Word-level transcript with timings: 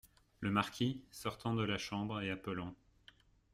Le 0.39 0.49
Marquis, 0.49 0.99
sortant 1.11 1.53
de 1.53 1.61
la 1.63 1.77
chambre 1.77 2.23
et 2.23 2.31
appelant. 2.31 2.73